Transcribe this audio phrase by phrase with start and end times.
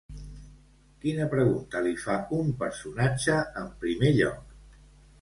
[1.03, 4.61] Quina pregunta li fa un personatge en primer lloc?